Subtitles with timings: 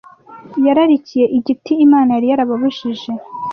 [0.65, 3.11] Yararikiye igiti Imana yari yarababujije